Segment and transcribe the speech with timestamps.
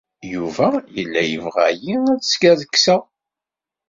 [0.33, 3.01] Yuba yella yebɣa-iyi ad skerkseɣ.